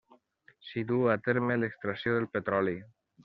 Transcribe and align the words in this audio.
S'hi 0.69 0.83
duu 0.91 1.03
a 1.15 1.17
terme 1.27 1.59
l'extracció 1.63 2.17
de 2.23 2.31
petroli. 2.39 2.77